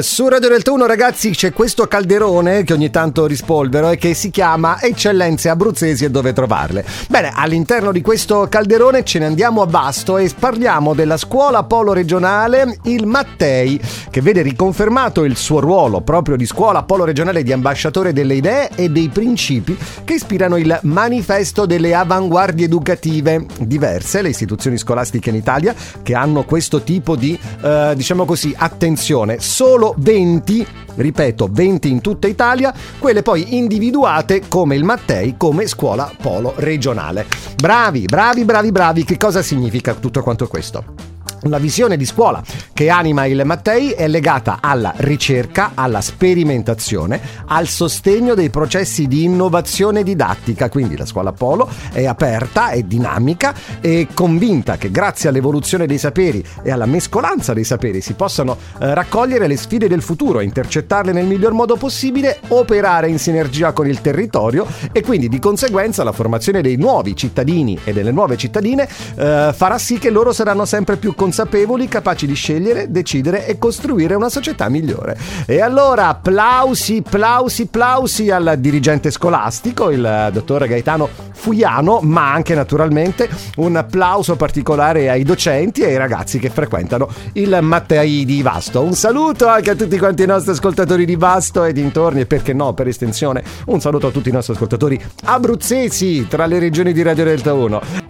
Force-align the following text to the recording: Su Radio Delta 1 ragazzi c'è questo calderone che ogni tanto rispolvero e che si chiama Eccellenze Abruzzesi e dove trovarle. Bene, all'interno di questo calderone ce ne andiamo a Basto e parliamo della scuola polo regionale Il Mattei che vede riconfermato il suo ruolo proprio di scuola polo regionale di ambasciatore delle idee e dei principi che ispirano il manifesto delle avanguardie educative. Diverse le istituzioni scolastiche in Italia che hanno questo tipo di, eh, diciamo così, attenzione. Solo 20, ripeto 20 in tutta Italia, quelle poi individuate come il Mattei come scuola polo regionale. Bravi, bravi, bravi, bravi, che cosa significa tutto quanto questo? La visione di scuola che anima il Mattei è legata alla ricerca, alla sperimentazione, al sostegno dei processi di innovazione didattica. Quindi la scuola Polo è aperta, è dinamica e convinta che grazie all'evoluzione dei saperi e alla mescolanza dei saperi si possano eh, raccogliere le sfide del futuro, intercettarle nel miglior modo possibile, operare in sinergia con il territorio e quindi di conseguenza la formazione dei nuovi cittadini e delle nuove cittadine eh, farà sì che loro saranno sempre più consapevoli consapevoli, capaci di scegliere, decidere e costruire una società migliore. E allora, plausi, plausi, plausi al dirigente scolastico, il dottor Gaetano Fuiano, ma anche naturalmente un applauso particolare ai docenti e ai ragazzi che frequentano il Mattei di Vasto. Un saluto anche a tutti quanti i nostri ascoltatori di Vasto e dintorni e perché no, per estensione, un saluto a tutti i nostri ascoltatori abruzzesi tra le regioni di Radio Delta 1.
Su 0.00 0.28
Radio 0.28 0.48
Delta 0.48 0.70
1 0.70 0.86
ragazzi 0.86 1.30
c'è 1.30 1.52
questo 1.52 1.88
calderone 1.88 2.62
che 2.62 2.72
ogni 2.72 2.88
tanto 2.88 3.26
rispolvero 3.26 3.90
e 3.90 3.96
che 3.96 4.14
si 4.14 4.30
chiama 4.30 4.80
Eccellenze 4.80 5.48
Abruzzesi 5.48 6.04
e 6.04 6.10
dove 6.10 6.32
trovarle. 6.32 6.84
Bene, 7.08 7.32
all'interno 7.34 7.90
di 7.90 8.00
questo 8.00 8.46
calderone 8.48 9.02
ce 9.02 9.18
ne 9.18 9.24
andiamo 9.24 9.60
a 9.60 9.66
Basto 9.66 10.16
e 10.16 10.30
parliamo 10.38 10.94
della 10.94 11.16
scuola 11.16 11.64
polo 11.64 11.92
regionale 11.92 12.78
Il 12.84 13.06
Mattei 13.06 13.80
che 14.08 14.20
vede 14.20 14.42
riconfermato 14.42 15.24
il 15.24 15.36
suo 15.36 15.58
ruolo 15.58 16.00
proprio 16.00 16.36
di 16.36 16.46
scuola 16.46 16.84
polo 16.84 17.02
regionale 17.02 17.42
di 17.42 17.50
ambasciatore 17.50 18.12
delle 18.12 18.34
idee 18.34 18.70
e 18.76 18.90
dei 18.90 19.08
principi 19.08 19.76
che 20.04 20.14
ispirano 20.14 20.58
il 20.58 20.78
manifesto 20.82 21.66
delle 21.66 21.92
avanguardie 21.96 22.66
educative. 22.66 23.46
Diverse 23.62 24.22
le 24.22 24.28
istituzioni 24.28 24.78
scolastiche 24.78 25.30
in 25.30 25.34
Italia 25.34 25.74
che 26.04 26.14
hanno 26.14 26.44
questo 26.44 26.82
tipo 26.82 27.16
di, 27.16 27.36
eh, 27.64 27.94
diciamo 27.96 28.24
così, 28.24 28.54
attenzione. 28.56 29.40
Solo 29.40 29.86
20, 29.96 30.66
ripeto 30.96 31.48
20 31.50 31.90
in 31.90 32.00
tutta 32.00 32.26
Italia, 32.26 32.74
quelle 32.98 33.22
poi 33.22 33.56
individuate 33.56 34.42
come 34.48 34.76
il 34.76 34.84
Mattei 34.84 35.36
come 35.36 35.66
scuola 35.66 36.10
polo 36.20 36.54
regionale. 36.56 37.26
Bravi, 37.56 38.04
bravi, 38.04 38.44
bravi, 38.44 38.72
bravi, 38.72 39.04
che 39.04 39.16
cosa 39.16 39.42
significa 39.42 39.94
tutto 39.94 40.22
quanto 40.22 40.46
questo? 40.46 41.07
La 41.42 41.58
visione 41.58 41.96
di 41.96 42.04
scuola 42.04 42.42
che 42.72 42.90
anima 42.90 43.24
il 43.26 43.42
Mattei 43.44 43.90
è 43.90 44.08
legata 44.08 44.58
alla 44.60 44.92
ricerca, 44.96 45.72
alla 45.74 46.00
sperimentazione, 46.00 47.20
al 47.46 47.68
sostegno 47.68 48.34
dei 48.34 48.50
processi 48.50 49.06
di 49.06 49.24
innovazione 49.24 50.02
didattica. 50.02 50.68
Quindi 50.68 50.96
la 50.96 51.06
scuola 51.06 51.32
Polo 51.32 51.68
è 51.92 52.06
aperta, 52.06 52.70
è 52.70 52.82
dinamica 52.82 53.54
e 53.80 54.08
convinta 54.12 54.76
che 54.76 54.90
grazie 54.90 55.28
all'evoluzione 55.28 55.86
dei 55.86 55.98
saperi 55.98 56.44
e 56.62 56.72
alla 56.72 56.86
mescolanza 56.86 57.52
dei 57.52 57.64
saperi 57.64 58.00
si 58.00 58.14
possano 58.14 58.56
eh, 58.80 58.92
raccogliere 58.94 59.46
le 59.46 59.56
sfide 59.56 59.86
del 59.86 60.02
futuro, 60.02 60.40
intercettarle 60.40 61.12
nel 61.12 61.26
miglior 61.26 61.52
modo 61.52 61.76
possibile, 61.76 62.38
operare 62.48 63.08
in 63.08 63.18
sinergia 63.18 63.72
con 63.72 63.86
il 63.86 64.00
territorio 64.00 64.66
e 64.90 65.02
quindi 65.02 65.28
di 65.28 65.38
conseguenza 65.38 66.02
la 66.02 66.12
formazione 66.12 66.62
dei 66.62 66.76
nuovi 66.76 67.14
cittadini 67.14 67.78
e 67.84 67.92
delle 67.92 68.10
nuove 68.10 68.36
cittadine 68.36 68.88
eh, 69.16 69.52
farà 69.54 69.78
sì 69.78 69.98
che 69.98 70.10
loro 70.10 70.32
saranno 70.32 70.64
sempre 70.64 70.96
più 70.96 71.14
consapevoli 71.14 71.27
consapevoli, 71.28 71.88
capaci 71.88 72.26
di 72.26 72.32
scegliere, 72.32 72.90
decidere 72.90 73.46
e 73.46 73.58
costruire 73.58 74.14
una 74.14 74.30
società 74.30 74.70
migliore. 74.70 75.14
E 75.44 75.60
allora, 75.60 76.14
plausi, 76.14 77.02
plausi, 77.02 77.66
plausi 77.66 78.30
al 78.30 78.54
dirigente 78.58 79.10
scolastico, 79.10 79.90
il 79.90 80.30
dottor 80.32 80.66
Gaetano 80.66 81.06
Fuiano, 81.32 82.00
ma 82.02 82.32
anche 82.32 82.54
naturalmente 82.54 83.28
un 83.56 83.76
applauso 83.76 84.36
particolare 84.36 85.10
ai 85.10 85.22
docenti 85.22 85.82
e 85.82 85.88
ai 85.88 85.96
ragazzi 85.98 86.38
che 86.38 86.48
frequentano 86.48 87.10
il 87.34 87.58
Mattei 87.60 88.24
di 88.24 88.40
Vasto. 88.40 88.80
Un 88.80 88.94
saluto 88.94 89.48
anche 89.48 89.70
a 89.70 89.74
tutti 89.74 89.98
quanti 89.98 90.22
i 90.22 90.26
nostri 90.26 90.52
ascoltatori 90.52 91.04
di 91.04 91.16
Vasto 91.16 91.64
e 91.64 91.74
dintorni 91.74 92.20
e 92.20 92.26
perché 92.26 92.54
no, 92.54 92.72
per 92.72 92.88
estensione, 92.88 93.44
un 93.66 93.82
saluto 93.82 94.06
a 94.06 94.10
tutti 94.10 94.30
i 94.30 94.32
nostri 94.32 94.54
ascoltatori 94.54 94.98
abruzzesi 95.24 96.26
tra 96.26 96.46
le 96.46 96.58
regioni 96.58 96.94
di 96.94 97.02
Radio 97.02 97.24
Delta 97.24 97.52
1. 97.52 98.07